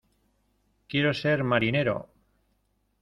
¡Quiero 0.89 1.11
ser 1.21 1.37
marinero! 1.51 1.95